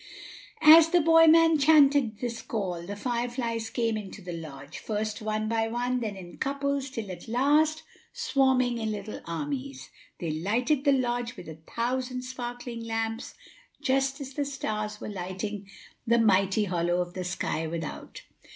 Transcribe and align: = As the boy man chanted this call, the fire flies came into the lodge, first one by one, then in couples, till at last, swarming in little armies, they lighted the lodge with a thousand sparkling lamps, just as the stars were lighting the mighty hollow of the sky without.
= 0.39 0.61
As 0.79 0.89
the 0.89 0.99
boy 0.99 1.27
man 1.27 1.59
chanted 1.59 2.17
this 2.21 2.41
call, 2.41 2.87
the 2.87 2.95
fire 2.95 3.29
flies 3.29 3.69
came 3.69 3.95
into 3.95 4.19
the 4.19 4.33
lodge, 4.33 4.79
first 4.79 5.21
one 5.21 5.47
by 5.47 5.67
one, 5.67 5.99
then 5.99 6.15
in 6.15 6.39
couples, 6.39 6.89
till 6.89 7.11
at 7.11 7.27
last, 7.27 7.83
swarming 8.11 8.79
in 8.79 8.89
little 8.91 9.21
armies, 9.25 9.91
they 10.19 10.31
lighted 10.31 10.85
the 10.85 10.91
lodge 10.91 11.37
with 11.37 11.47
a 11.47 11.59
thousand 11.75 12.23
sparkling 12.23 12.79
lamps, 12.83 13.35
just 13.79 14.19
as 14.19 14.33
the 14.33 14.43
stars 14.43 14.99
were 14.99 15.07
lighting 15.07 15.69
the 16.07 16.17
mighty 16.17 16.63
hollow 16.63 16.99
of 16.99 17.13
the 17.13 17.23
sky 17.23 17.67
without. 17.67 18.23